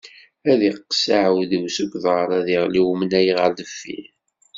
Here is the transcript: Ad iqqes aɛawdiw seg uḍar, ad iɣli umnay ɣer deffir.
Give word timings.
Ad 0.51 0.59
iqqes 0.69 1.03
aɛawdiw 1.15 1.65
seg 1.75 1.91
uḍar, 1.97 2.29
ad 2.39 2.47
iɣli 2.55 2.81
umnay 2.91 3.29
ɣer 3.37 3.51
deffir. 3.57 4.07